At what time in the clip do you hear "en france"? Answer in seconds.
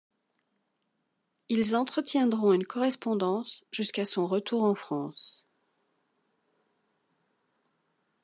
4.63-5.45